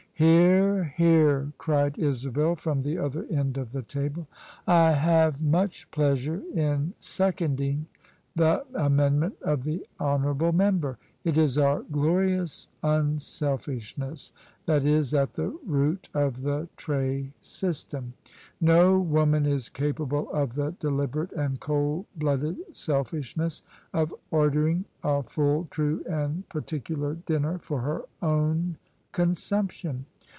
"Hear, 0.13 0.83
hearl" 0.99 1.51
cried 1.57 1.97
Isabel 1.97 2.55
from 2.55 2.81
the 2.81 2.99
other 2.99 3.25
end 3.31 3.57
of 3.57 3.71
the 3.71 3.81
table." 3.81 4.27
I 4.67 4.91
have 4.91 5.41
much 5.41 5.89
pleasure 5.89 6.43
in 6.53 6.93
seconding 6.99 7.87
the 8.35 8.63
amendment 8.75 9.37
of 9.41 9.63
the 9.63 9.83
honourable 9.99 10.51
member. 10.51 10.99
It 11.23 11.39
is 11.39 11.57
our 11.57 11.81
glorious 11.91 12.67
unselfishness 12.83 14.31
that 14.67 14.85
is 14.85 15.15
at 15.15 15.33
the 15.33 15.57
root 15.65 16.07
of 16.13 16.43
the 16.43 16.67
tray 16.77 17.31
system: 17.41 18.13
no 18.59 18.99
woman 18.99 19.47
is 19.47 19.69
capable 19.69 20.29
of 20.31 20.53
the 20.53 20.75
deliberate 20.79 21.31
and 21.31 21.59
cold 21.59 22.05
blooded 22.15 22.57
selfishness 22.73 23.63
of 23.91 24.13
ordering 24.29 24.85
a 25.03 25.23
full, 25.23 25.67
true 25.71 26.03
and 26.07 26.47
particular 26.47 27.15
dinner 27.15 27.57
for 27.57 27.81
her 27.81 28.03
own 28.21 28.77
consumption. 29.13 30.05